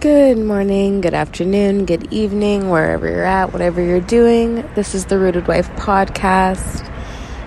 Good 0.00 0.36
morning, 0.36 1.00
good 1.00 1.14
afternoon, 1.14 1.86
good 1.86 2.12
evening, 2.12 2.68
wherever 2.68 3.08
you're 3.08 3.24
at, 3.24 3.54
whatever 3.54 3.80
you're 3.82 3.98
doing. 3.98 4.56
This 4.74 4.94
is 4.94 5.06
the 5.06 5.18
Rooted 5.18 5.48
Wife 5.48 5.70
podcast. 5.70 6.86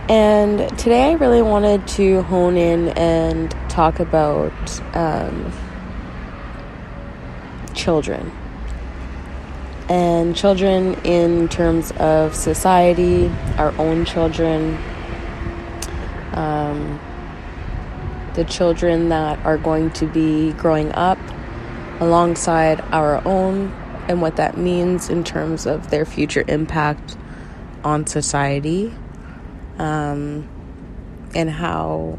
And 0.10 0.76
today 0.80 1.12
I 1.12 1.14
really 1.14 1.44
wanted 1.44 1.88
to 1.90 2.24
hone 2.24 2.58
in 2.58 2.88
and 2.98 3.52
talk 3.70 4.00
about 4.00 4.52
um, 4.96 5.54
children. 7.76 8.32
And 9.88 10.36
children 10.36 10.96
in 11.04 11.50
terms 11.50 11.92
of 11.98 12.34
society, 12.34 13.28
our 13.60 13.78
own 13.78 14.06
children, 14.06 14.76
um, 16.34 17.00
the 18.34 18.44
children 18.46 19.10
that 19.10 19.38
are 19.46 19.60
going 19.60 19.92
to 19.92 20.08
be 20.08 20.54
growing 20.54 20.92
up 20.94 21.20
alongside 22.00 22.82
our 22.92 23.26
own 23.28 23.72
and 24.08 24.22
what 24.22 24.38
that 24.38 24.58
means 24.58 25.10
in 25.10 25.24
terms 25.24 25.66
of 25.66 25.90
their 25.92 26.06
future 26.06 26.44
impact 26.48 27.16
on 27.84 28.08
society 28.08 28.94
um, 29.78 30.48
and 31.36 31.50
how 31.50 32.18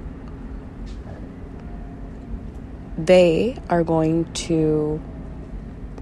they 2.97 3.57
are 3.69 3.83
going 3.83 4.31
to 4.33 5.01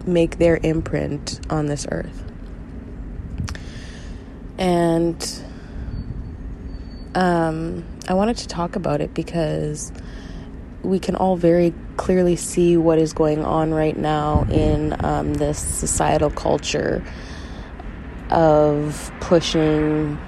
make 0.07 0.39
their 0.39 0.59
imprint 0.63 1.41
on 1.51 1.67
this 1.67 1.87
earth. 1.91 2.25
And 4.59 5.43
um, 7.15 7.85
I 8.09 8.15
wanted 8.15 8.37
to 8.39 8.49
talk 8.49 8.77
about 8.77 9.01
it 9.01 9.15
because 9.15 9.93
we 10.83 10.99
can 10.99 11.17
all 11.17 11.37
very 11.37 11.75
clearly 11.97 12.37
see 12.37 12.77
what 12.77 12.99
is 12.99 13.13
going 13.13 13.45
on 13.45 13.73
right 13.73 13.97
now 13.97 14.47
in 14.51 14.95
um, 15.05 15.35
this 15.35 15.59
societal 15.59 16.31
culture 16.31 17.05
of 18.31 19.11
pushing 19.21 20.19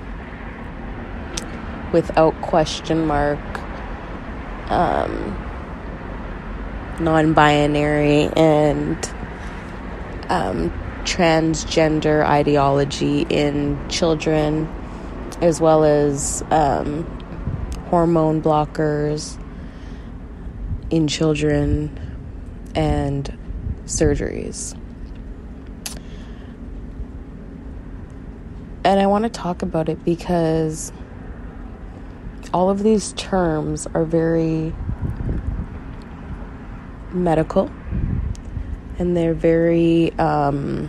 without 1.92 2.40
question 2.42 3.06
mark 3.06 3.38
um, 4.70 5.36
non 7.00 7.32
binary 7.32 8.28
and 8.36 8.96
um, 10.28 10.70
transgender 11.04 12.24
ideology 12.24 13.22
in 13.28 13.78
children, 13.88 14.68
as 15.40 15.60
well 15.60 15.84
as 15.84 16.42
um, 16.50 17.04
hormone 17.88 18.40
blockers 18.42 19.36
in 20.90 21.08
children 21.08 21.90
and 22.74 23.36
surgeries. 23.86 24.76
And 28.84 28.98
I 28.98 29.06
want 29.06 29.24
to 29.24 29.30
talk 29.30 29.62
about 29.62 29.88
it 29.88 30.04
because 30.04 30.92
all 32.52 32.70
of 32.70 32.82
these 32.82 33.12
terms 33.12 33.86
are 33.94 34.04
very 34.04 34.74
medical 37.12 37.70
and 38.98 39.16
they're 39.16 39.34
very 39.34 40.12
um, 40.18 40.88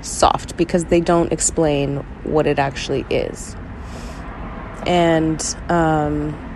soft 0.00 0.56
because 0.56 0.86
they 0.86 1.00
don't 1.00 1.32
explain 1.32 1.98
what 2.24 2.46
it 2.46 2.58
actually 2.58 3.04
is. 3.10 3.54
And 4.86 5.42
um, 5.68 6.47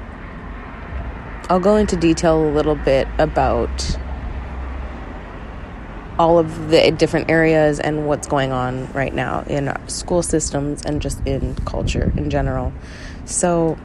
I'll 1.49 1.61
go 1.61 1.77
into 1.77 1.97
detail 1.97 2.43
a 2.43 2.51
little 2.53 2.77
bit 2.77 3.09
about 3.19 3.99
all 6.19 6.39
of 6.39 6.69
the 6.71 6.91
different 6.93 7.31
areas 7.31 7.81
and 7.81 8.07
what's 8.07 8.29
going 8.29 8.53
on 8.53 8.91
right 8.93 9.15
now 9.15 9.43
in 9.49 9.75
school 9.89 10.23
systems 10.23 10.85
and 10.85 11.03
just 11.03 11.25
in 11.27 11.55
culture 11.65 12.13
in 12.17 12.31
general. 12.31 12.73
So, 13.25 13.79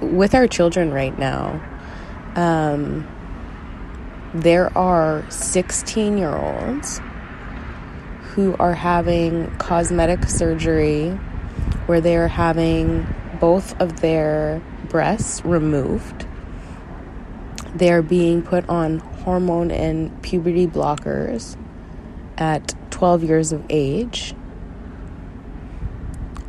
with 0.00 0.34
our 0.34 0.46
children 0.46 0.92
right 0.92 1.18
now, 1.18 1.60
um, 2.36 3.06
there 4.34 4.76
are 4.76 5.24
16 5.30 6.18
year 6.18 6.36
olds 6.36 7.00
who 8.34 8.54
are 8.58 8.74
having 8.74 9.50
cosmetic 9.56 10.24
surgery 10.28 11.10
where 11.86 12.00
they 12.00 12.16
are 12.16 12.28
having 12.28 13.06
both 13.40 13.80
of 13.80 14.00
their 14.00 14.62
breasts 14.96 15.44
removed. 15.44 16.26
They 17.74 17.92
are 17.92 18.00
being 18.00 18.40
put 18.40 18.66
on 18.66 19.00
hormone 19.00 19.70
and 19.70 20.22
puberty 20.22 20.66
blockers 20.66 21.54
at 22.38 22.74
12 22.92 23.24
years 23.24 23.52
of 23.52 23.62
age. 23.68 24.34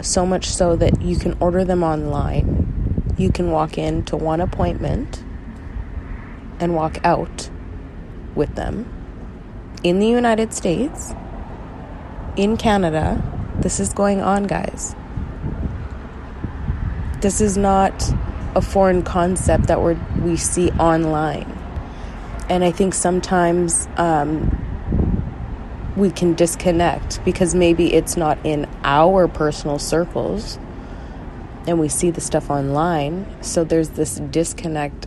So 0.01 0.25
much 0.25 0.45
so 0.45 0.77
that 0.77 1.01
you 1.01 1.17
can 1.17 1.35
order 1.41 1.65
them 1.65 1.83
online. 1.83 3.11
You 3.17 3.33
can 3.33 3.51
walk 3.51 3.77
in 3.77 4.05
to 4.05 4.15
one 4.15 4.39
appointment 4.39 5.21
and 6.61 6.73
walk 6.73 7.03
out 7.03 7.49
with 8.33 8.55
them 8.55 8.89
in 9.83 9.99
the 9.99 10.07
United 10.07 10.53
States, 10.53 11.13
in 12.37 12.55
Canada. 12.55 13.21
This 13.59 13.81
is 13.81 13.91
going 13.91 14.21
on, 14.21 14.45
guys. 14.45 14.95
This 17.19 17.41
is 17.41 17.57
not 17.57 17.91
a 18.57 18.61
foreign 18.61 19.03
concept 19.03 19.67
that 19.67 19.79
we 19.81 19.93
we 20.19 20.35
see 20.35 20.71
online. 20.71 21.45
And 22.49 22.63
I 22.63 22.71
think 22.71 22.95
sometimes 22.95 23.87
um, 23.97 24.51
we 25.95 26.09
can 26.09 26.33
disconnect 26.33 27.23
because 27.23 27.53
maybe 27.53 27.93
it's 27.93 28.17
not 28.17 28.39
in 28.43 28.67
our 28.83 29.27
personal 29.27 29.77
circles 29.77 30.57
and 31.67 31.79
we 31.79 31.87
see 31.87 32.09
the 32.09 32.21
stuff 32.21 32.49
online. 32.49 33.27
So 33.41 33.63
there's 33.63 33.89
this 33.89 34.15
disconnect 34.31 35.05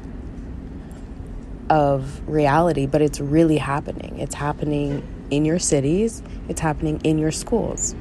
of 1.68 2.28
reality, 2.28 2.86
but 2.86 3.02
it's 3.02 3.18
really 3.18 3.56
happening. 3.56 4.18
It's 4.20 4.34
happening 4.36 5.02
in 5.30 5.44
your 5.44 5.58
cities, 5.58 6.22
it's 6.48 6.60
happening 6.60 7.00
in 7.02 7.18
your 7.18 7.32
schools. 7.32 7.96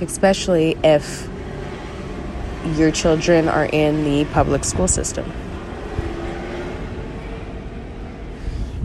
Especially 0.00 0.76
if 0.82 1.28
your 2.76 2.90
children 2.90 3.48
are 3.48 3.66
in 3.66 4.04
the 4.04 4.24
public 4.26 4.64
school 4.64 4.88
system. 4.88 5.30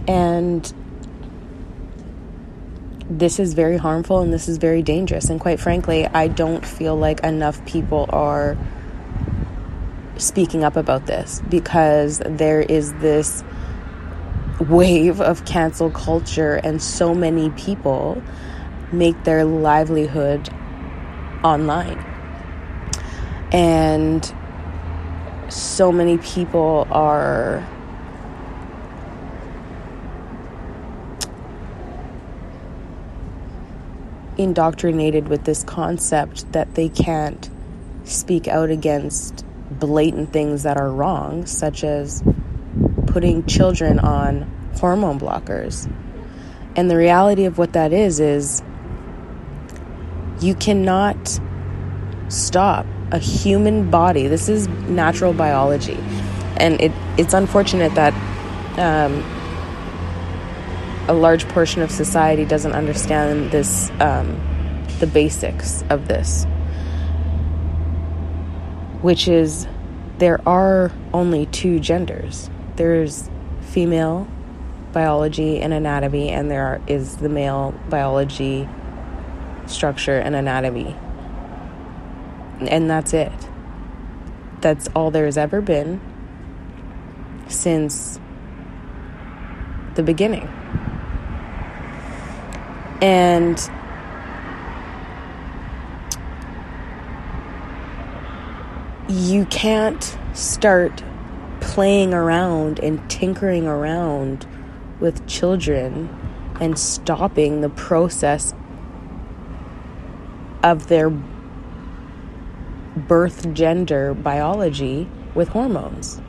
And 0.07 0.71
this 3.09 3.39
is 3.39 3.53
very 3.53 3.77
harmful 3.77 4.19
and 4.19 4.33
this 4.33 4.47
is 4.47 4.57
very 4.57 4.81
dangerous. 4.81 5.29
And 5.29 5.39
quite 5.39 5.59
frankly, 5.59 6.05
I 6.05 6.27
don't 6.27 6.65
feel 6.65 6.95
like 6.95 7.21
enough 7.21 7.65
people 7.65 8.05
are 8.09 8.57
speaking 10.17 10.63
up 10.63 10.75
about 10.75 11.05
this 11.05 11.41
because 11.49 12.21
there 12.25 12.61
is 12.61 12.93
this 12.95 13.43
wave 14.59 15.21
of 15.21 15.45
cancel 15.45 15.91
culture, 15.91 16.55
and 16.55 16.81
so 16.81 17.13
many 17.13 17.49
people 17.51 18.21
make 18.91 19.23
their 19.23 19.45
livelihood 19.45 20.49
online. 21.43 22.03
And 23.57 24.31
so 25.49 25.91
many 25.91 26.19
people 26.19 26.87
are 26.91 27.67
indoctrinated 34.37 35.27
with 35.27 35.43
this 35.45 35.63
concept 35.63 36.51
that 36.51 36.75
they 36.75 36.87
can't 36.87 37.49
speak 38.03 38.47
out 38.47 38.69
against 38.69 39.43
blatant 39.71 40.31
things 40.31 40.61
that 40.61 40.77
are 40.77 40.91
wrong, 40.91 41.47
such 41.47 41.83
as 41.83 42.23
putting 43.07 43.43
children 43.47 43.97
on 43.97 44.43
hormone 44.75 45.19
blockers. 45.19 45.91
And 46.75 46.91
the 46.91 46.95
reality 46.95 47.45
of 47.45 47.57
what 47.57 47.73
that 47.73 47.91
is 47.91 48.19
is 48.19 48.61
you 50.41 50.53
cannot 50.53 51.39
stop 52.27 52.85
a 53.11 53.19
human 53.19 53.89
body. 53.89 54.27
This 54.27 54.49
is 54.49 54.67
natural 54.67 55.33
biology. 55.33 55.97
And 56.57 56.79
it, 56.81 56.91
it's 57.17 57.33
unfortunate 57.33 57.93
that 57.95 58.13
um, 58.77 59.23
a 61.07 61.13
large 61.13 61.47
portion 61.49 61.81
of 61.81 61.91
society 61.91 62.45
doesn't 62.45 62.73
understand 62.73 63.51
this, 63.51 63.89
um, 63.99 64.39
the 64.99 65.07
basics 65.07 65.83
of 65.89 66.07
this, 66.07 66.45
which 69.01 69.27
is 69.27 69.67
there 70.17 70.41
are 70.47 70.91
only 71.13 71.45
two 71.47 71.79
genders 71.79 72.49
there's 72.77 73.29
female 73.61 74.27
biology 74.93 75.59
and 75.59 75.73
anatomy, 75.73 76.29
and 76.29 76.49
there 76.49 76.65
are, 76.65 76.81
is 76.87 77.17
the 77.17 77.29
male 77.29 77.73
biology 77.89 78.67
structure 79.65 80.17
and 80.17 80.35
anatomy. 80.35 80.95
And 82.59 82.89
that's 82.89 83.13
it. 83.13 83.31
That's 84.61 84.87
all 84.95 85.11
there's 85.11 85.37
ever 85.37 85.61
been. 85.61 86.01
since 87.47 88.19
the 89.95 90.03
beginning. 90.03 90.47
And 93.01 93.57
you 99.09 99.45
can't 99.45 100.17
start 100.33 101.03
playing 101.59 102.13
around 102.13 102.79
and 102.79 103.09
tinkering 103.09 103.67
around 103.67 104.45
with 104.99 105.25
children 105.27 106.09
and 106.59 106.77
stopping 106.77 107.61
the 107.61 107.69
process 107.69 108.53
of 110.63 110.87
their 110.87 111.09
birth 112.97 113.53
gender 113.53 114.13
biology 114.13 115.07
with 115.35 115.49
hormones. 115.49 116.21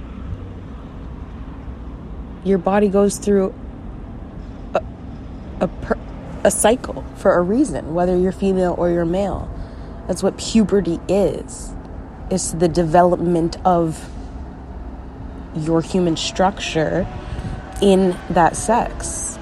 Your 2.45 2.59
body 2.59 2.89
goes 2.89 3.19
through 3.19 3.55
a, 4.75 4.83
a, 5.61 5.71
a 6.45 6.51
cycle 6.51 7.05
for 7.17 7.35
a 7.35 7.43
reason, 7.43 7.95
whether 7.95 8.17
you're 8.17 8.33
female 8.33 8.75
or 8.79 8.91
you're 8.91 9.05
male. 9.05 9.53
That's 10.07 10.23
what 10.23 10.39
puberty 10.39 11.01
is. 11.09 11.73
It's 12.31 12.53
the 12.53 12.69
development 12.69 13.57
of 13.65 14.09
your 15.57 15.81
human 15.81 16.17
structure 16.17 17.07
in 17.83 18.17
that 18.31 18.57
sex. 18.57 19.39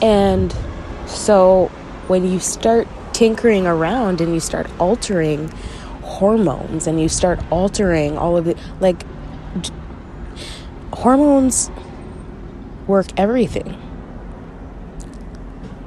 And 0.00 0.54
so 1.06 1.66
when 2.06 2.30
you 2.30 2.40
start 2.40 2.86
tinkering 3.18 3.66
around 3.66 4.20
and 4.20 4.32
you 4.32 4.38
start 4.38 4.70
altering 4.78 5.48
hormones 6.02 6.86
and 6.86 7.00
you 7.00 7.08
start 7.08 7.40
altering 7.50 8.16
all 8.16 8.36
of 8.36 8.46
it, 8.46 8.56
like 8.78 9.00
d- 9.60 9.70
hormones 10.92 11.68
work 12.86 13.06
everything. 13.16 13.72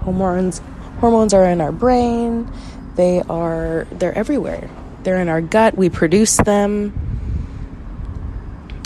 Hormones 0.01 0.62
hormones 1.00 1.33
are 1.33 1.45
in 1.45 1.62
our 1.62 1.72
brain. 1.72 2.51
They 2.95 3.22
are 3.30 3.88
they're 3.94 4.18
everywhere. 4.18 4.69
They're 5.04 5.22
in 5.22 5.30
our 5.30 5.39
gut. 5.39 5.77
We 5.77 5.89
produce 5.89 6.36
them 6.36 6.92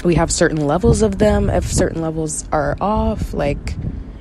we 0.03 0.13
have 0.13 0.31
certain 0.31 0.68
levels 0.68 1.01
of 1.01 1.18
them. 1.18 1.50
If 1.50 1.65
certain 1.65 2.00
levels 2.00 2.48
are 2.51 2.77
off, 2.80 3.33
like 3.33 3.75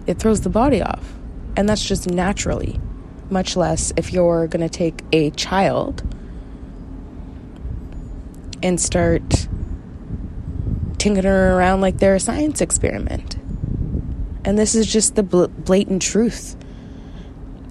it 0.06 0.18
throws 0.18 0.40
the 0.40 0.48
body 0.48 0.80
off. 0.80 1.12
And 1.58 1.68
that's 1.68 1.84
just 1.84 2.08
naturally. 2.08 2.80
Much 3.34 3.56
less 3.56 3.92
if 3.96 4.12
you're 4.12 4.46
going 4.46 4.62
to 4.62 4.68
take 4.68 5.02
a 5.10 5.30
child 5.30 6.04
and 8.62 8.80
start 8.80 9.48
tinkering 10.98 11.26
around 11.26 11.80
like 11.80 11.98
they're 11.98 12.14
a 12.14 12.20
science 12.20 12.60
experiment. 12.60 13.34
And 14.44 14.56
this 14.56 14.76
is 14.76 14.86
just 14.86 15.16
the 15.16 15.24
blatant 15.24 16.00
truth. 16.00 16.54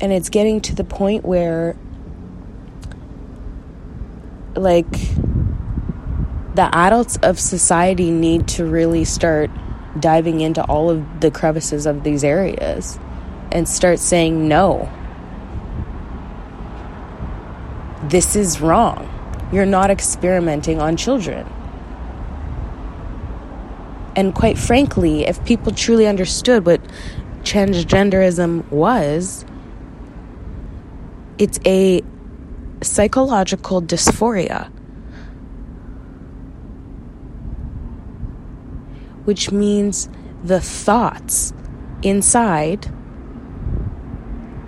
And 0.02 0.12
it's 0.12 0.28
getting 0.28 0.60
to 0.62 0.76
the 0.76 0.84
point 0.84 1.24
where, 1.24 1.78
like, 4.58 4.92
the 6.56 6.70
adults 6.74 7.16
of 7.24 7.40
society 7.40 8.12
need 8.12 8.50
to 8.50 8.66
really 8.66 9.06
start 9.06 9.50
diving 9.98 10.42
into 10.42 10.62
all 10.66 10.90
of 10.90 11.22
the 11.22 11.32
crevices 11.32 11.86
of 11.86 12.04
these 12.04 12.26
areas 12.26 13.00
and 13.54 13.66
start 13.70 14.00
saying 14.00 14.50
no. 14.50 14.92
This 18.10 18.36
is 18.36 18.62
wrong. 18.62 19.10
You're 19.52 19.66
not 19.66 19.90
experimenting 19.90 20.80
on 20.82 20.98
children. 20.98 21.48
And 24.16 24.34
quite 24.36 24.58
frankly, 24.58 25.26
if 25.26 25.44
people 25.46 25.72
truly 25.72 26.08
understood 26.08 26.66
what 26.66 26.82
transgenderism 27.44 28.70
was, 28.72 29.46
it's 31.38 31.60
a 31.66 32.02
psychological 32.82 33.82
dysphoria 33.82 34.70
which 39.26 39.52
means 39.52 40.10
the 40.44 40.60
thoughts 40.60 41.54
inside 42.02 42.86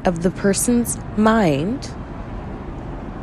of 0.06 0.24
the 0.24 0.32
person's 0.32 0.98
mind 1.18 1.94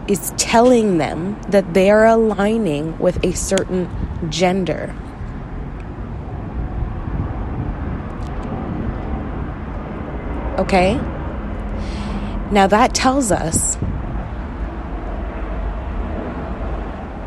is 0.09 0.33
telling 0.37 0.99
them 0.99 1.41
that 1.49 1.75
they 1.75 1.91
are 1.91 2.07
aligning 2.07 2.99
with 2.99 3.23
a 3.25 3.33
certain 3.33 3.89
gender. 4.29 4.95
Okay? 10.59 10.95
Now 12.51 12.67
that 12.67 12.95
tells 12.95 13.33
us 13.33 13.77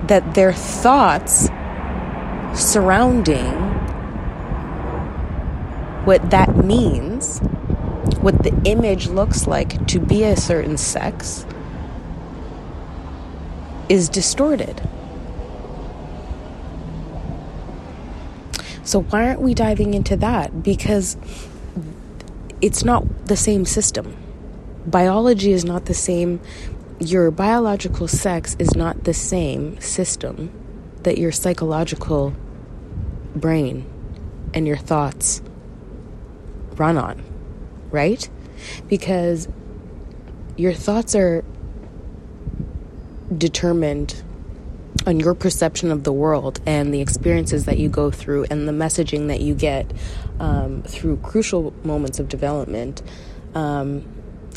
that 0.08 0.36
their 0.36 0.54
thoughts 0.54 1.50
surrounding 2.54 3.52
what 6.06 6.30
that 6.30 6.56
means, 6.56 7.40
what 8.20 8.44
the 8.44 8.56
image 8.66 9.08
looks 9.08 9.48
like 9.48 9.88
to 9.88 10.00
be 10.00 10.24
a 10.24 10.38
certain 10.38 10.78
sex, 10.78 11.46
is 13.90 14.10
distorted. 14.10 14.82
So, 18.84 19.02
why 19.02 19.28
aren't 19.28 19.42
we 19.42 19.54
diving 19.54 19.94
into 19.94 20.16
that? 20.18 20.64
Because 20.64 21.18
it's 22.62 22.84
not 22.84 23.26
the 23.26 23.36
same 23.36 23.66
system. 23.66 24.16
Biology 24.86 25.52
is 25.52 25.66
not 25.66 25.86
the 25.86 25.94
same. 25.94 26.40
Your 27.00 27.32
biological 27.32 28.08
sex 28.08 28.56
is 28.60 28.76
not 28.76 29.04
the 29.04 29.14
same 29.14 29.80
system 29.82 30.52
that 31.04 31.18
your 31.18 31.32
psychological 31.32 32.34
brain 33.36 33.86
and 34.54 34.68
your 34.68 34.78
thoughts 34.78 35.42
run 36.78 36.98
on, 36.98 37.24
right? 37.92 38.30
Because 38.88 39.48
your 40.58 40.74
thoughts 40.74 41.16
are 41.16 41.44
determined 43.36 44.24
on 45.06 45.20
your 45.20 45.34
perception 45.34 45.92
of 45.92 46.04
the 46.04 46.14
world 46.14 46.60
and 46.66 46.94
the 46.94 47.02
experiences 47.02 47.66
that 47.66 47.78
you 47.78 47.90
go 47.90 48.10
through 48.10 48.46
and 48.50 48.68
the 48.68 48.72
messaging 48.72 49.28
that 49.28 49.42
you 49.42 49.54
get 49.54 49.92
um, 50.40 50.82
through 50.84 51.18
crucial 51.18 51.74
moments 51.84 52.20
of 52.20 52.30
development, 52.30 53.02
um, 53.54 54.04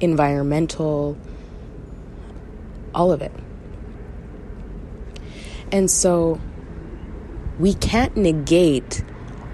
environmental, 0.01 1.17
all 2.95 3.13
of 3.13 3.21
it. 3.21 3.33
And 5.71 5.91
so 5.91 6.41
we 7.59 7.75
can't 7.75 8.17
negate 8.17 9.05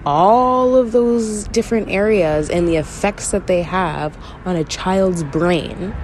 all 0.06 0.76
of 0.76 0.92
those 0.92 1.48
different 1.48 1.88
areas 1.88 2.50
and 2.50 2.68
the 2.68 2.76
effects 2.76 3.30
that 3.30 3.46
they 3.46 3.62
have 3.62 4.16
on 4.44 4.54
a 4.54 4.64
child's 4.64 5.24
brain 5.24 5.94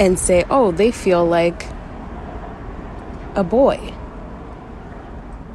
and 0.00 0.18
say, 0.18 0.44
oh, 0.50 0.72
they 0.72 0.90
feel 0.90 1.24
like 1.24 1.66
a 3.34 3.44
boy. 3.44 3.94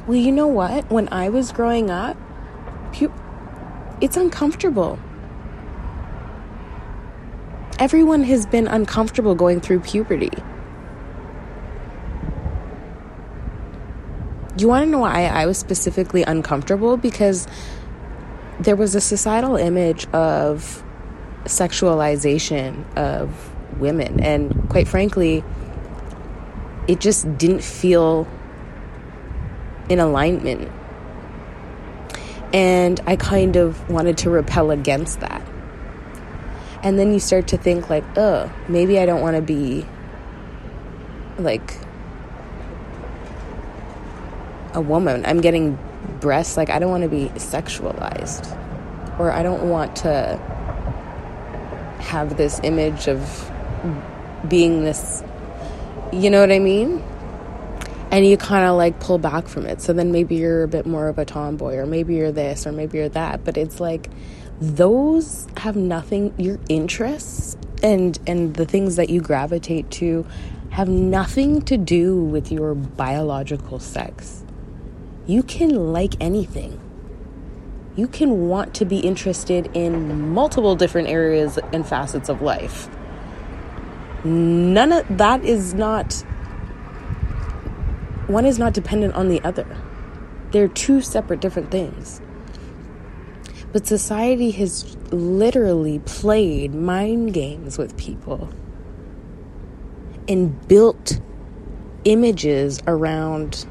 Well, 0.06 0.16
you 0.16 0.32
know 0.32 0.46
what? 0.46 0.90
When 0.90 1.08
I 1.12 1.28
was 1.28 1.52
growing 1.52 1.90
up, 1.90 2.16
pu- 2.92 3.12
it's 4.00 4.16
uncomfortable. 4.16 4.98
Everyone 7.78 8.24
has 8.24 8.46
been 8.46 8.66
uncomfortable 8.66 9.34
going 9.34 9.60
through 9.60 9.80
puberty. 9.80 10.30
you 14.60 14.68
want 14.68 14.84
to 14.84 14.90
know 14.90 14.98
why 14.98 15.24
I 15.24 15.46
was 15.46 15.58
specifically 15.58 16.22
uncomfortable? 16.22 16.96
Because 16.96 17.46
there 18.58 18.76
was 18.76 18.94
a 18.94 19.00
societal 19.00 19.56
image 19.56 20.06
of 20.08 20.84
sexualization 21.44 22.84
of 22.96 23.49
women. 23.78 24.20
And 24.20 24.68
quite 24.68 24.88
frankly, 24.88 25.44
it 26.88 27.00
just 27.00 27.38
didn't 27.38 27.62
feel 27.62 28.26
in 29.88 29.98
alignment. 29.98 30.70
And 32.52 33.00
I 33.06 33.16
kind 33.16 33.56
of 33.56 33.88
wanted 33.88 34.18
to 34.18 34.30
repel 34.30 34.70
against 34.70 35.20
that. 35.20 35.46
And 36.82 36.98
then 36.98 37.12
you 37.12 37.20
start 37.20 37.48
to 37.48 37.58
think, 37.58 37.90
like, 37.90 38.04
oh, 38.16 38.50
maybe 38.68 38.98
I 38.98 39.06
don't 39.06 39.20
want 39.20 39.36
to 39.36 39.42
be 39.42 39.86
like 41.38 41.76
a 44.74 44.80
woman. 44.80 45.24
I'm 45.26 45.40
getting 45.40 45.78
breasts. 46.20 46.56
Like, 46.56 46.70
I 46.70 46.78
don't 46.78 46.90
want 46.90 47.02
to 47.02 47.08
be 47.08 47.26
sexualized. 47.34 48.56
Or 49.18 49.30
I 49.30 49.42
don't 49.42 49.68
want 49.68 49.96
to 49.96 50.38
have 52.00 52.36
this 52.36 52.58
image 52.64 53.06
of 53.06 53.52
being 54.48 54.84
this. 54.84 55.22
You 56.12 56.30
know 56.30 56.40
what 56.40 56.52
I 56.52 56.58
mean? 56.58 57.02
and 58.10 58.26
you 58.26 58.36
kind 58.36 58.66
of 58.66 58.76
like 58.76 58.98
pull 59.00 59.18
back 59.18 59.46
from 59.46 59.66
it. 59.66 59.80
So 59.80 59.92
then 59.92 60.12
maybe 60.12 60.36
you're 60.36 60.64
a 60.64 60.68
bit 60.68 60.86
more 60.86 61.08
of 61.08 61.18
a 61.18 61.24
tomboy, 61.24 61.76
or 61.76 61.86
maybe 61.86 62.16
you're 62.16 62.32
this, 62.32 62.66
or 62.66 62.72
maybe 62.72 62.98
you're 62.98 63.08
that. 63.10 63.44
But 63.44 63.56
it's 63.56 63.80
like 63.80 64.10
those 64.60 65.46
have 65.56 65.76
nothing. 65.76 66.34
Your 66.36 66.58
interests 66.68 67.56
and 67.82 68.18
and 68.26 68.54
the 68.54 68.66
things 68.66 68.96
that 68.96 69.10
you 69.10 69.20
gravitate 69.20 69.90
to 69.92 70.26
have 70.70 70.88
nothing 70.88 71.62
to 71.62 71.76
do 71.76 72.16
with 72.16 72.50
your 72.50 72.74
biological 72.74 73.78
sex. 73.78 74.44
You 75.26 75.42
can 75.42 75.92
like 75.92 76.14
anything. 76.20 76.80
You 77.96 78.08
can 78.08 78.48
want 78.48 78.74
to 78.74 78.84
be 78.84 78.98
interested 78.98 79.70
in 79.74 80.32
multiple 80.32 80.74
different 80.74 81.08
areas 81.08 81.58
and 81.72 81.86
facets 81.86 82.28
of 82.28 82.40
life. 82.40 82.88
None 84.24 84.92
of 84.92 85.18
that 85.18 85.44
is 85.44 85.74
not 85.74 86.24
one 88.26 88.46
is 88.46 88.58
not 88.58 88.74
dependent 88.74 89.14
on 89.14 89.28
the 89.28 89.40
other. 89.42 89.66
They're 90.52 90.68
two 90.68 91.00
separate 91.00 91.40
different 91.40 91.70
things. 91.70 92.20
But 93.72 93.86
society 93.86 94.50
has 94.52 94.96
literally 95.10 96.00
played 96.00 96.74
mind 96.74 97.34
games 97.34 97.78
with 97.78 97.96
people 97.96 98.50
and 100.28 100.68
built 100.68 101.20
images 102.04 102.80
around 102.86 103.66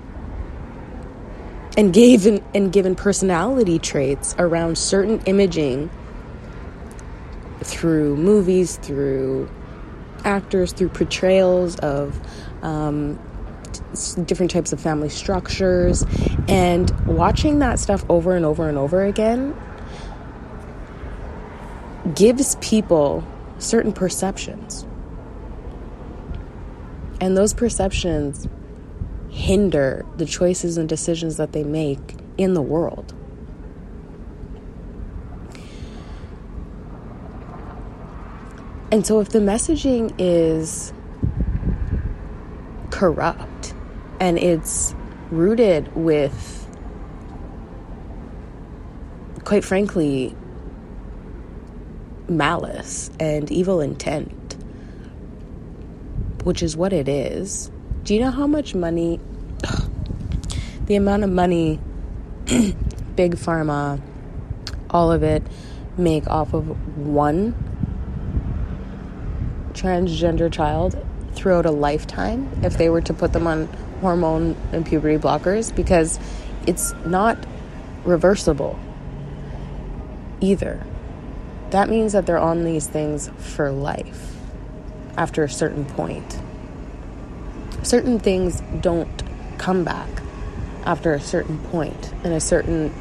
and 1.78 1.94
given 1.94 2.44
and 2.54 2.72
given 2.72 2.96
personality 2.96 3.80
traits 3.80 4.36
around 4.38 4.78
certain 4.78 5.22
imaging 5.22 5.90
through 7.62 8.18
movies, 8.18 8.78
through 8.78 9.50
actors, 10.26 10.72
through 10.72 10.90
portrayals 10.90 11.78
of 11.78 12.20
um, 12.64 13.20
different 14.26 14.52
types 14.52 14.74
of 14.74 14.80
family 14.80 15.10
structures, 15.10 16.06
and 16.48 16.90
watching 17.06 17.60
that 17.60 17.80
stuff 17.80 18.04
over 18.10 18.36
and 18.36 18.46
over 18.46 18.70
and 18.70 18.78
over 18.78 19.04
again 19.04 19.56
gives 22.16 22.56
people 22.56 23.24
certain 23.60 23.94
perceptions. 23.94 24.86
And 27.22 27.36
those 27.36 27.54
perceptions 27.54 28.48
hinder 29.30 30.06
the 30.18 30.26
choices 30.26 30.78
and 30.78 30.88
decisions 30.88 31.38
that 31.38 31.52
they 31.52 31.64
make 31.64 32.16
in 32.38 32.54
the 32.54 32.62
world. 32.62 33.14
And 38.92 39.06
so, 39.06 39.20
if 39.20 39.30
the 39.30 39.40
messaging 39.40 40.14
is 40.18 40.94
corrupt 42.90 43.74
and 44.20 44.40
it's 44.40 44.96
rooted 45.30 45.96
with, 45.96 46.68
quite 49.44 49.64
frankly, 49.64 50.36
malice 52.28 53.12
and 53.20 53.52
evil 53.52 53.80
intent, 53.80 54.58
which 56.44 56.64
is 56.64 56.76
what 56.76 56.92
it 56.92 57.08
is. 57.08 57.72
Do 58.04 58.16
you 58.16 58.22
know 58.22 58.32
how 58.32 58.48
much 58.48 58.74
money, 58.74 59.20
the 60.86 60.96
amount 60.96 61.24
of 61.24 61.30
money 61.30 61.80
Big 63.16 63.36
Pharma, 63.36 64.02
all 64.90 65.12
of 65.12 65.22
it, 65.22 65.44
make 65.98 66.26
off 66.28 66.54
of 66.54 66.98
one 66.98 67.69
transgender 69.80 70.52
child 70.52 70.98
throughout 71.34 71.66
a 71.66 71.72
lifetime 71.72 72.50
if 72.64 72.78
they 72.78 72.90
were 72.90 73.02
to 73.02 73.14
put 73.14 73.34
them 73.34 73.48
on 73.48 73.66
hormone 74.02 74.56
and 74.72 74.86
puberty 74.86 75.18
blockers 75.18 75.74
because 75.76 76.20
it's 76.68 76.94
not 77.06 77.38
reversible 78.04 78.78
either. 80.42 80.86
That 81.70 81.90
means 81.90 82.14
that 82.14 82.26
they're 82.26 82.40
on 82.40 82.64
these 82.64 82.88
things 82.88 83.30
for 83.38 83.72
life 83.72 84.36
after 85.18 85.44
a 85.44 85.50
certain 85.50 85.86
point. 85.86 86.40
Certain 87.84 88.20
things 88.20 88.62
don't 88.82 89.24
come 89.58 89.84
back 89.84 90.10
after 90.86 91.14
a 91.14 91.22
certain 91.22 91.60
point 91.66 92.12
and 92.24 92.34
a 92.34 92.40
certain 92.40 92.94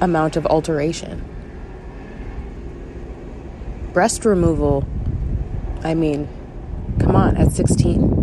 amount 0.00 0.36
of 0.36 0.46
alteration. 0.46 1.24
Breast 3.92 4.24
removal, 4.24 4.86
I 5.82 5.94
mean, 5.94 6.28
come 6.98 7.14
on, 7.14 7.36
at 7.36 7.52
16. 7.52 8.18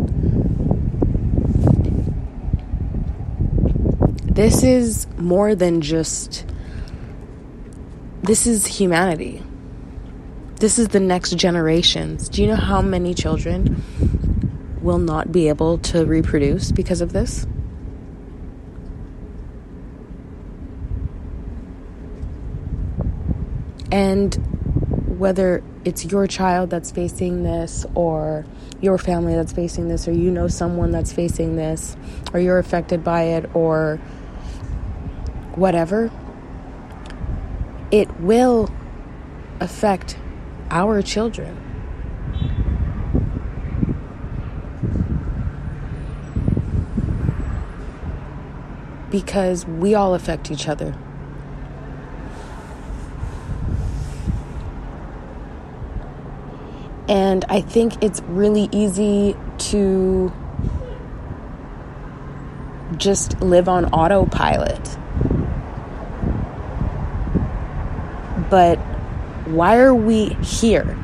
This 4.35 4.63
is 4.63 5.07
more 5.17 5.55
than 5.55 5.79
just, 5.79 6.45
this 8.23 8.45
is 8.45 8.67
humanity. 8.67 9.41
This 10.59 10.77
is 10.77 10.89
the 10.89 10.99
next 10.99 11.35
generations. 11.37 12.27
Do 12.27 12.41
you 12.41 12.47
know 12.49 12.55
how 12.55 12.81
many 12.81 13.13
children 13.13 13.81
will 14.81 14.99
not 14.99 15.31
be 15.31 15.47
able 15.47 15.77
to 15.79 16.05
reproduce 16.05 16.71
because 16.71 17.01
of 17.01 17.13
this? 17.13 17.47
And 23.91 24.54
whether 25.25 25.63
it's 25.83 26.05
your 26.05 26.27
child 26.27 26.69
that's 26.69 26.91
facing 26.91 27.41
this, 27.41 27.83
or 27.95 28.45
your 28.79 28.95
family 28.99 29.33
that's 29.33 29.51
facing 29.51 29.87
this, 29.87 30.07
or 30.07 30.11
you 30.11 30.29
know 30.29 30.47
someone 30.47 30.91
that's 30.91 31.11
facing 31.11 31.55
this, 31.55 31.97
or 32.31 32.39
you're 32.39 32.59
affected 32.59 33.03
by 33.03 33.23
it, 33.23 33.49
or 33.55 33.95
whatever, 35.55 36.11
it 37.89 38.19
will 38.19 38.69
affect 39.59 40.15
our 40.69 41.01
children. 41.01 41.57
Because 49.09 49.65
we 49.65 49.95
all 49.95 50.13
affect 50.13 50.51
each 50.51 50.67
other. 50.67 50.95
And 57.07 57.45
I 57.49 57.61
think 57.61 58.03
it's 58.03 58.21
really 58.23 58.67
easy 58.71 59.35
to 59.69 60.33
just 62.97 63.39
live 63.41 63.69
on 63.69 63.85
autopilot. 63.85 64.97
But 68.49 68.77
why 69.45 69.77
are 69.77 69.93
we 69.93 70.29
here? 70.41 70.97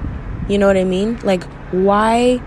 You 0.49 0.57
know 0.57 0.67
what 0.67 0.77
I 0.77 0.83
mean? 0.83 1.19
Like, 1.23 1.43
why 1.71 2.41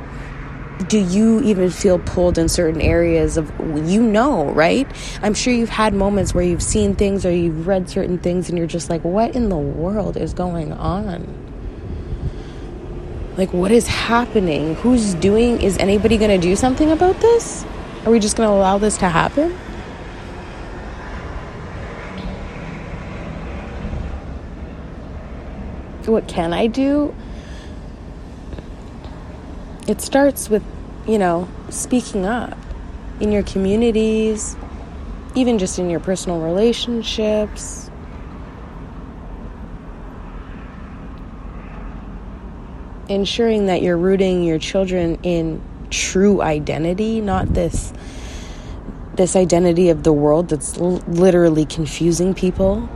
do 0.88 0.98
you 0.98 1.40
even 1.42 1.70
feel 1.70 1.98
pulled 2.00 2.36
in 2.36 2.48
certain 2.48 2.80
areas 2.80 3.36
of 3.36 3.50
you 3.88 4.02
know 4.02 4.46
right 4.50 4.88
i'm 5.22 5.32
sure 5.32 5.52
you've 5.52 5.68
had 5.68 5.94
moments 5.94 6.34
where 6.34 6.44
you've 6.44 6.62
seen 6.62 6.96
things 6.96 7.24
or 7.24 7.30
you've 7.30 7.66
read 7.66 7.88
certain 7.88 8.18
things 8.18 8.48
and 8.48 8.58
you're 8.58 8.66
just 8.66 8.90
like 8.90 9.02
what 9.04 9.34
in 9.36 9.48
the 9.48 9.56
world 9.56 10.16
is 10.16 10.34
going 10.34 10.72
on 10.72 11.43
like 13.36 13.52
what 13.52 13.70
is 13.70 13.86
happening 13.86 14.74
who's 14.76 15.14
doing 15.14 15.60
is 15.60 15.76
anybody 15.78 16.16
going 16.16 16.30
to 16.30 16.46
do 16.46 16.54
something 16.54 16.90
about 16.90 17.20
this 17.20 17.64
are 18.04 18.12
we 18.12 18.20
just 18.20 18.36
going 18.36 18.48
to 18.48 18.54
allow 18.54 18.78
this 18.78 18.96
to 18.98 19.08
happen 19.08 19.56
what 26.14 26.28
can 26.28 26.52
I 26.52 26.66
do? 26.66 27.14
It 29.86 30.00
starts 30.00 30.48
with, 30.48 30.62
you 31.06 31.18
know, 31.18 31.48
speaking 31.70 32.24
up 32.24 32.56
in 33.20 33.32
your 33.32 33.42
communities, 33.42 34.56
even 35.34 35.58
just 35.58 35.78
in 35.78 35.90
your 35.90 36.00
personal 36.00 36.40
relationships. 36.40 37.90
Ensuring 43.08 43.66
that 43.66 43.82
you're 43.82 43.98
rooting 43.98 44.44
your 44.44 44.58
children 44.58 45.18
in 45.22 45.60
true 45.90 46.42
identity, 46.42 47.20
not 47.20 47.52
this 47.54 47.92
this 49.14 49.36
identity 49.36 49.90
of 49.90 50.02
the 50.02 50.12
world 50.12 50.48
that's 50.48 50.76
l- 50.78 51.02
literally 51.06 51.64
confusing 51.64 52.34
people. 52.34 52.88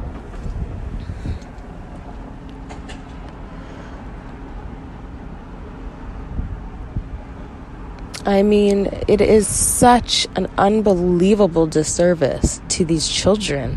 I 8.27 8.43
mean, 8.43 8.91
it 9.09 9.23
is 9.23 9.47
such 9.47 10.27
an 10.37 10.49
unbelievable 10.59 11.67
disservice 11.67 12.61
to 12.69 12.85
these 12.85 13.09
children. 13.09 13.77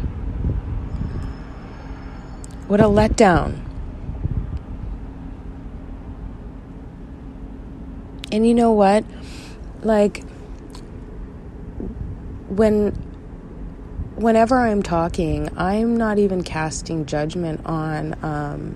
What 2.67 2.81
a 2.81 2.85
letdown. 2.85 3.70
And 8.31 8.47
you 8.47 8.53
know 8.53 8.71
what? 8.71 9.03
Like, 9.81 10.23
when 12.47 12.91
whenever 14.15 14.57
I'm 14.57 14.83
talking, 14.83 15.49
I'm 15.57 15.97
not 15.97 16.19
even 16.19 16.43
casting 16.43 17.05
judgment 17.05 17.65
on 17.65 18.15
um, 18.23 18.75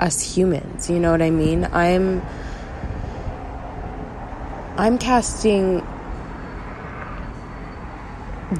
us 0.00 0.34
humans. 0.34 0.90
You 0.90 0.98
know 0.98 1.10
what 1.10 1.22
I 1.22 1.30
mean? 1.30 1.68
I'm 1.72 2.22
I'm 4.78 4.98
casting 4.98 5.86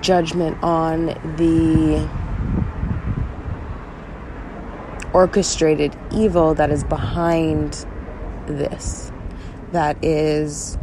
judgment 0.01 0.63
on 0.63 1.07
the 1.37 2.09
orchestrated 5.13 5.97
evil 6.13 6.55
that 6.55 6.71
is 6.71 6.85
behind 6.85 7.87
this, 8.47 9.11
that 9.73 10.03
is 10.05 10.79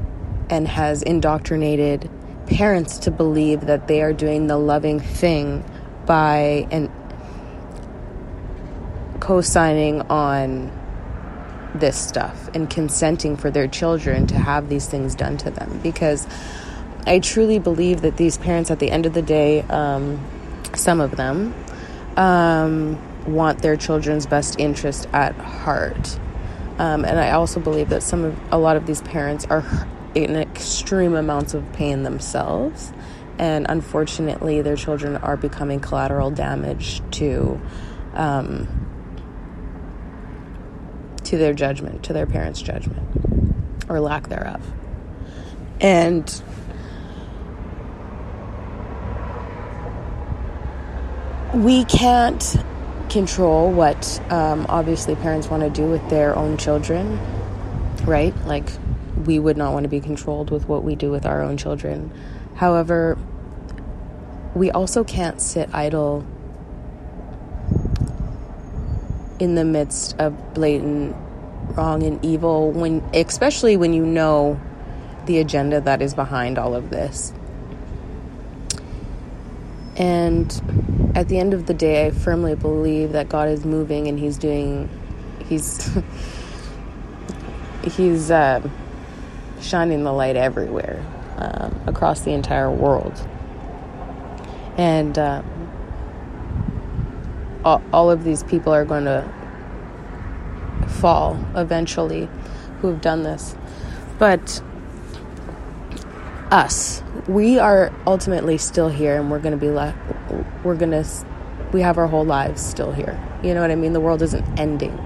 and 0.50 0.68
has 0.68 1.02
indoctrinated 1.02 2.10
parents 2.48 2.98
to 3.00 3.12
believe 3.12 3.62
that 3.62 3.88
they 3.88 4.02
are 4.02 4.14
doing 4.14 4.48
the 4.48 4.58
loving 4.58 5.00
thing 5.00 5.64
by 6.06 6.68
co-signing 9.20 10.02
on 10.04 10.72
this 11.76 11.98
stuff 11.98 12.50
and 12.54 12.70
consenting 12.70 13.38
for 13.38 13.50
their 13.50 13.68
children 13.68 14.28
to 14.28 14.36
have 14.36 14.70
these 14.70 14.88
things 14.88 15.16
done 15.16 15.38
to 15.38 15.50
them. 15.50 15.80
Because 15.82 16.28
I 17.08 17.20
truly 17.20 17.58
believe 17.58 18.02
that 18.02 18.18
these 18.18 18.38
parents 18.38 18.70
at 18.70 18.80
the 18.80 18.92
end 18.92 19.06
of 19.06 19.14
the 19.14 19.22
day 19.22 19.62
um, 19.64 20.24
some 20.76 21.02
of 21.02 21.16
them 21.16 21.54
um, 22.18 23.00
want 23.26 23.62
their 23.62 23.76
children's 23.76 24.26
best 24.26 24.60
interest 24.60 25.08
at 25.14 25.36
heart 25.36 26.20
um, 26.78 27.06
and 27.06 27.20
I 27.20 27.32
also 27.32 27.60
believe 27.60 27.90
that 27.90 28.04
some 28.04 28.24
of 28.24 28.40
a 28.52 28.58
lot 28.58 28.78
of 28.78 28.86
these 28.86 29.02
parents 29.02 29.46
are 29.46 29.64
in 30.16 30.36
extreme 30.36 31.16
amounts 31.16 31.54
of 31.54 31.72
pain 31.74 32.04
themselves. 32.04 32.92
And 33.40 33.66
unfortunately, 33.68 34.62
their 34.62 34.76
children 34.76 35.18
are 35.18 35.38
becoming 35.38 35.80
collateral 35.80 36.30
damage 36.30 37.02
to 37.12 37.60
um, 38.14 38.68
to 41.24 41.38
their 41.38 41.54
judgment, 41.54 42.04
to 42.04 42.14
their 42.14 42.28
parents' 42.28 42.62
judgment, 42.62 43.00
or 43.90 44.00
lack 44.00 44.28
thereof. 44.28 44.62
And 45.82 46.42
we 51.54 51.86
can't 51.86 52.56
control 53.14 53.72
what 53.72 54.20
um, 54.32 54.66
obviously 54.70 55.16
parents 55.16 55.48
want 55.48 55.62
to 55.62 55.70
do 55.70 55.88
with 55.88 56.10
their 56.10 56.36
own 56.36 56.58
children, 56.58 57.20
right? 58.06 58.36
Like 58.46 58.68
we 59.26 59.38
would 59.38 59.56
not 59.56 59.72
want 59.72 59.84
to 59.84 59.88
be 59.88 60.00
controlled 60.00 60.50
with 60.50 60.68
what 60.68 60.84
we 60.84 60.96
do 60.96 61.12
with 61.12 61.24
our 61.26 61.44
own 61.44 61.56
children. 61.56 62.12
However, 62.56 63.18
we 64.56 64.72
also 64.72 65.04
can't 65.04 65.40
sit 65.40 65.70
idle 65.74 66.26
in 69.40 69.56
the 69.56 69.64
midst 69.64 70.18
of 70.18 70.54
blatant 70.56 71.16
wrong 71.76 72.02
and 72.04 72.24
evil 72.26 72.72
when 72.72 73.00
especially 73.14 73.78
when 73.78 73.94
you 73.94 74.06
know 74.06 74.60
the 75.26 75.38
agenda 75.38 75.80
that 75.82 76.02
is 76.02 76.16
behind 76.16 76.58
all 76.58 76.74
of 76.74 76.90
this. 76.90 77.32
And 79.96 80.52
at 81.16 81.30
the 81.30 81.38
end 81.38 81.54
of 81.54 81.68
the 81.68 81.74
day, 81.74 82.08
I 82.08 82.12
firmly 82.12 82.56
believe 82.56 83.12
that 83.12 83.30
God 83.30 83.48
is 83.50 83.66
moving 83.66 84.08
and 84.08 84.20
he's 84.20 84.38
doing 84.38 84.90
he's 85.48 85.90
he's 87.84 88.32
uh, 88.32 88.68
shining 89.62 90.04
the 90.04 90.12
light 90.12 90.36
everywhere 90.36 91.04
um, 91.38 91.80
across 91.88 92.22
the 92.22 92.32
entire 92.32 92.72
world. 92.72 93.28
And 94.78 95.18
um, 95.20 95.64
all, 97.64 97.82
all 97.92 98.12
of 98.12 98.24
these 98.24 98.44
people 98.44 98.74
are 98.74 98.86
going 98.86 99.06
to 99.06 99.30
fall 100.88 101.38
eventually 101.56 102.28
who 102.80 102.88
have 102.88 103.02
done 103.02 103.24
this. 103.24 103.56
But 104.20 104.62
us, 106.52 107.02
we 107.28 107.60
are 107.60 107.92
ultimately 108.06 108.58
still 108.58 108.90
here 108.90 109.20
and 109.20 109.32
we're 109.32 109.40
going 109.40 109.58
to 109.58 109.66
be 109.66 109.70
left, 109.70 109.98
we're 110.64 110.76
to, 110.92 111.06
we 111.72 111.82
have 111.82 111.98
our 111.98 112.08
whole 112.08 112.26
lives 112.26 112.62
still 112.62 112.92
here. 112.92 113.20
You 113.44 113.54
know 113.54 113.62
what 113.62 113.72
I 113.72 113.76
mean? 113.76 113.94
The 113.94 114.00
world 114.00 114.22
isn't 114.22 114.60
ending. 114.60 114.98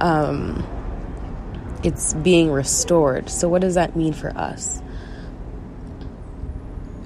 Um, 0.00 0.66
it's 1.82 2.14
being 2.14 2.50
restored. 2.50 3.28
So, 3.28 3.48
what 3.48 3.60
does 3.60 3.74
that 3.74 3.94
mean 3.94 4.12
for 4.12 4.30
us? 4.36 4.82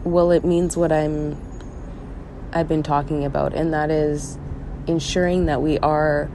Well, 0.04 0.31
it 0.31 0.44
means 0.44 0.76
what 0.76 0.92
I'm 0.92 1.37
I've 2.52 2.68
been 2.68 2.83
talking 2.83 3.24
about, 3.24 3.54
and 3.54 3.74
that 3.74 3.90
is 3.90 4.38
ensuring 4.87 5.46
that 5.46 5.61
we 5.61 5.78
are 5.78 6.31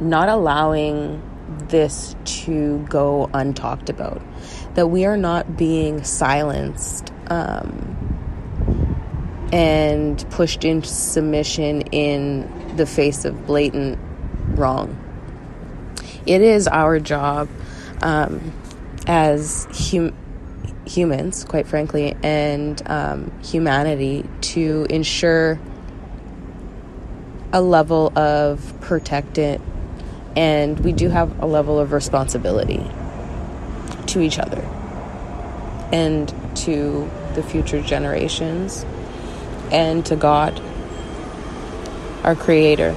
not 0.00 0.28
allowing 0.28 1.22
this 1.68 2.14
to 2.24 2.78
go 2.88 3.28
untalked 3.34 3.88
about, 3.88 4.22
that 4.74 4.88
we 4.88 5.04
are 5.04 5.16
not 5.16 5.56
being 5.56 6.02
silenced 6.04 7.12
um, 7.28 8.05
and 9.52 10.28
pushed 10.30 10.64
into 10.64 10.88
submission 10.88 11.82
in 11.92 12.76
the 12.76 12.86
face 12.86 13.24
of 13.24 13.46
blatant 13.46 13.98
wrong. 14.58 14.98
It 16.26 16.42
is 16.42 16.66
our 16.66 16.98
job 16.98 17.48
um, 18.02 18.52
as 19.06 19.66
hum- 19.70 20.14
humans, 20.86 21.44
quite 21.44 21.66
frankly, 21.66 22.16
and 22.22 22.82
um, 22.86 23.32
humanity 23.42 24.24
to 24.40 24.86
ensure 24.90 25.58
a 27.52 27.60
level 27.60 28.12
of 28.18 28.74
protectant, 28.80 29.62
and 30.34 30.78
we 30.80 30.92
do 30.92 31.08
have 31.08 31.40
a 31.40 31.46
level 31.46 31.78
of 31.78 31.92
responsibility 31.92 32.84
to 34.06 34.20
each 34.20 34.38
other 34.38 34.60
and 35.92 36.34
to 36.56 37.08
the 37.34 37.42
future 37.42 37.80
generations 37.80 38.84
and 39.70 40.04
to 40.06 40.16
God, 40.16 40.60
our 42.24 42.34
Creator. 42.34 42.94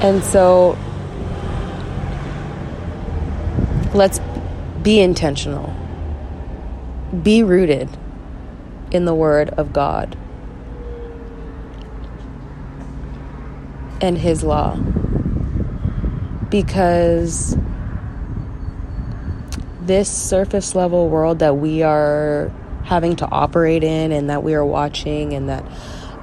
And 0.00 0.22
so 0.22 0.78
let's 3.94 4.20
be 4.82 5.00
intentional, 5.00 5.74
be 7.22 7.42
rooted 7.42 7.88
in 8.92 9.04
the 9.06 9.14
Word 9.14 9.50
of 9.50 9.72
God 9.72 10.16
and 14.00 14.16
His 14.16 14.44
law. 14.44 14.76
Because 16.48 17.56
this 19.88 20.08
surface 20.08 20.74
level 20.74 21.08
world 21.08 21.40
that 21.40 21.56
we 21.56 21.82
are 21.82 22.52
having 22.84 23.16
to 23.16 23.26
operate 23.26 23.82
in 23.82 24.12
and 24.12 24.30
that 24.30 24.42
we 24.42 24.54
are 24.54 24.64
watching 24.64 25.32
and 25.32 25.48
that 25.48 25.64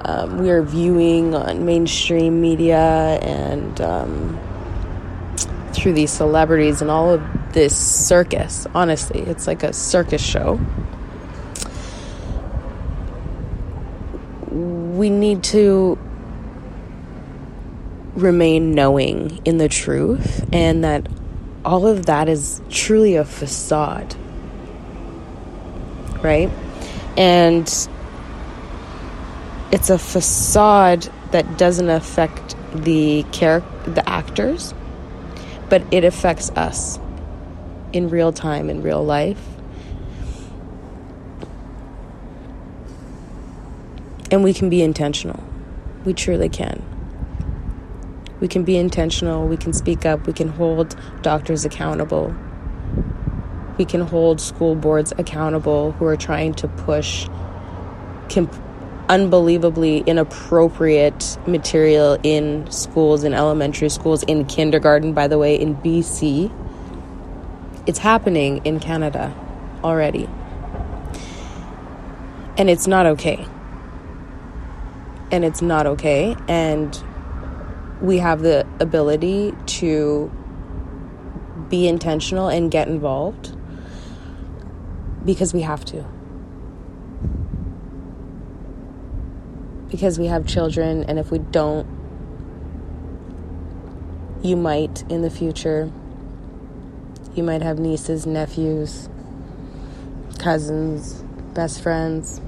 um, 0.04 0.38
we 0.38 0.50
are 0.50 0.62
viewing 0.62 1.34
on 1.34 1.66
mainstream 1.66 2.40
media 2.40 2.78
and 2.78 3.80
um, 3.80 4.40
through 5.72 5.92
these 5.92 6.10
celebrities 6.10 6.80
and 6.80 6.90
all 6.90 7.12
of 7.12 7.22
this 7.52 7.76
circus. 7.76 8.66
Honestly, 8.74 9.20
it's 9.20 9.46
like 9.46 9.62
a 9.62 9.72
circus 9.72 10.22
show. 10.22 10.60
We 14.50 15.10
need 15.10 15.42
to 15.44 15.98
remain 18.14 18.74
knowing 18.74 19.40
in 19.44 19.58
the 19.58 19.68
truth 19.68 20.48
and 20.52 20.84
that 20.84 21.06
all 21.66 21.84
of 21.84 22.06
that 22.06 22.28
is 22.28 22.62
truly 22.70 23.16
a 23.16 23.24
facade. 23.24 24.14
Right? 26.22 26.48
And 27.16 27.66
it's 29.72 29.90
a 29.90 29.98
facade 29.98 31.08
that 31.32 31.58
doesn't 31.58 31.90
affect 31.90 32.54
the 32.72 33.24
character, 33.32 33.90
the 33.90 34.08
actors, 34.08 34.72
but 35.68 35.82
it 35.90 36.04
affects 36.04 36.50
us 36.50 37.00
in 37.92 38.10
real 38.10 38.32
time, 38.32 38.70
in 38.70 38.82
real 38.82 39.04
life. 39.04 39.42
And 44.30 44.44
we 44.44 44.54
can 44.54 44.70
be 44.70 44.82
intentional. 44.82 45.42
We 46.04 46.14
truly 46.14 46.48
can. 46.48 46.95
We 48.40 48.48
can 48.48 48.64
be 48.64 48.76
intentional. 48.76 49.46
We 49.48 49.56
can 49.56 49.72
speak 49.72 50.04
up. 50.04 50.26
We 50.26 50.32
can 50.32 50.48
hold 50.48 50.96
doctors 51.22 51.64
accountable. 51.64 52.34
We 53.78 53.84
can 53.84 54.02
hold 54.02 54.40
school 54.40 54.74
boards 54.74 55.12
accountable 55.18 55.92
who 55.92 56.06
are 56.06 56.16
trying 56.16 56.54
to 56.54 56.68
push 56.68 57.28
comp- 58.28 58.54
unbelievably 59.08 59.98
inappropriate 60.06 61.38
material 61.46 62.18
in 62.22 62.70
schools, 62.70 63.24
in 63.24 63.32
elementary 63.32 63.88
schools, 63.88 64.22
in 64.24 64.44
kindergarten, 64.46 65.12
by 65.12 65.28
the 65.28 65.38
way, 65.38 65.54
in 65.54 65.76
BC. 65.76 66.52
It's 67.86 67.98
happening 67.98 68.60
in 68.64 68.80
Canada 68.80 69.34
already. 69.84 70.28
And 72.58 72.70
it's 72.70 72.86
not 72.86 73.06
okay. 73.06 73.46
And 75.30 75.44
it's 75.44 75.62
not 75.62 75.86
okay. 75.86 76.36
And 76.48 77.00
we 78.00 78.18
have 78.18 78.42
the 78.42 78.66
ability 78.80 79.54
to 79.66 80.30
be 81.68 81.88
intentional 81.88 82.48
and 82.48 82.70
get 82.70 82.88
involved 82.88 83.56
because 85.24 85.52
we 85.52 85.62
have 85.62 85.84
to. 85.86 86.04
Because 89.88 90.18
we 90.18 90.26
have 90.26 90.46
children, 90.46 91.04
and 91.04 91.18
if 91.18 91.30
we 91.30 91.38
don't, 91.38 91.86
you 94.42 94.56
might 94.56 95.04
in 95.10 95.22
the 95.22 95.30
future. 95.30 95.90
You 97.34 97.42
might 97.42 97.62
have 97.62 97.78
nieces, 97.78 98.26
nephews, 98.26 99.08
cousins, 100.38 101.24
best 101.54 101.82
friends. 101.82 102.40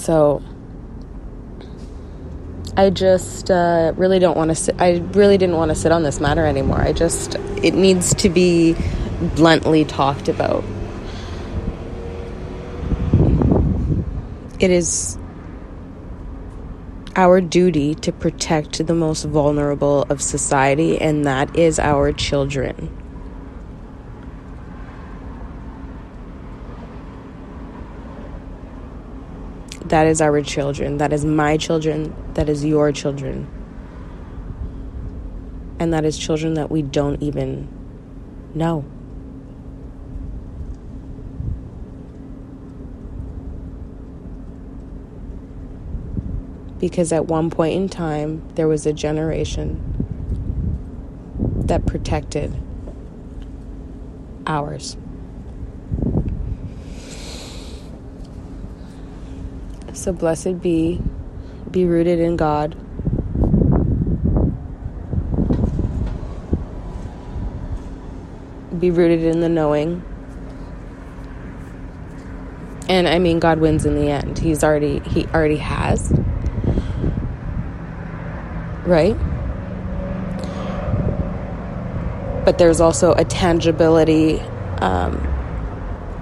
So 0.00 0.42
I 2.74 2.88
just 2.88 3.50
uh, 3.50 3.92
really 3.96 4.18
don't 4.18 4.36
want 4.36 4.48
to 4.48 4.54
sit. 4.54 4.76
I 4.80 4.96
really 5.12 5.36
didn't 5.36 5.56
want 5.56 5.68
to 5.70 5.74
sit 5.74 5.92
on 5.92 6.02
this 6.02 6.20
matter 6.20 6.46
anymore. 6.46 6.80
I 6.80 6.94
just, 6.94 7.34
it 7.62 7.74
needs 7.74 8.14
to 8.14 8.30
be 8.30 8.74
bluntly 9.36 9.84
talked 9.84 10.28
about. 10.28 10.64
It 14.58 14.70
is 14.70 15.18
our 17.14 17.42
duty 17.42 17.94
to 17.96 18.10
protect 18.10 18.86
the 18.86 18.94
most 18.94 19.24
vulnerable 19.24 20.06
of 20.08 20.22
society, 20.22 20.98
and 20.98 21.26
that 21.26 21.54
is 21.56 21.78
our 21.78 22.10
children. 22.12 22.99
That 29.86 30.06
is 30.06 30.20
our 30.20 30.40
children. 30.42 30.98
That 30.98 31.12
is 31.12 31.24
my 31.24 31.56
children. 31.56 32.14
That 32.34 32.48
is 32.48 32.64
your 32.64 32.92
children. 32.92 33.48
And 35.78 35.92
that 35.92 36.04
is 36.04 36.18
children 36.18 36.54
that 36.54 36.70
we 36.70 36.82
don't 36.82 37.22
even 37.22 37.68
know. 38.54 38.84
Because 46.78 47.12
at 47.12 47.26
one 47.26 47.50
point 47.50 47.74
in 47.74 47.88
time, 47.88 48.42
there 48.54 48.68
was 48.68 48.86
a 48.86 48.92
generation 48.92 49.82
that 51.66 51.86
protected 51.86 52.54
ours. 54.46 54.96
So 60.00 60.14
blessed 60.14 60.62
be, 60.62 60.98
be 61.70 61.84
rooted 61.84 62.20
in 62.20 62.38
God. 62.38 62.74
Be 68.80 68.90
rooted 68.90 69.22
in 69.22 69.40
the 69.40 69.50
knowing. 69.50 70.02
And 72.88 73.06
I 73.06 73.18
mean 73.18 73.40
God 73.40 73.58
wins 73.58 73.84
in 73.84 73.94
the 73.94 74.08
end. 74.08 74.38
He's 74.38 74.64
already 74.64 75.00
he 75.00 75.26
already 75.26 75.58
has. 75.58 76.10
Right? 78.86 79.18
But 82.46 82.56
there's 82.56 82.80
also 82.80 83.12
a 83.12 83.26
tangibility 83.26 84.40
um, 84.78 85.18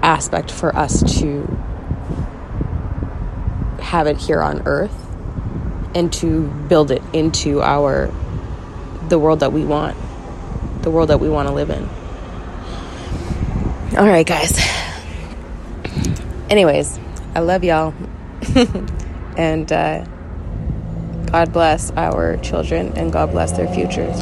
aspect 0.03 0.51
for 0.51 0.75
us 0.75 1.01
to 1.21 1.47
have 3.89 4.05
it 4.05 4.17
here 4.17 4.39
on 4.39 4.61
earth 4.67 4.93
and 5.95 6.13
to 6.13 6.43
build 6.69 6.91
it 6.91 7.01
into 7.11 7.59
our 7.63 8.13
the 9.07 9.17
world 9.17 9.39
that 9.39 9.51
we 9.51 9.65
want 9.65 9.97
the 10.83 10.91
world 10.91 11.09
that 11.09 11.19
we 11.19 11.27
want 11.27 11.47
to 11.47 11.53
live 11.53 11.71
in. 11.71 11.89
All 13.97 14.05
right 14.05 14.25
guys. 14.25 14.59
Anyways 16.49 16.99
i 17.33 17.39
love 17.39 17.63
y'all. 17.63 17.93
And 19.37 19.71
uh, 19.71 20.03
god 21.31 21.53
bless 21.53 21.91
our 21.91 22.35
children 22.37 22.91
and 22.97 23.13
god 23.13 23.31
bless 23.31 23.53
their 23.53 23.73
futures 23.73 24.21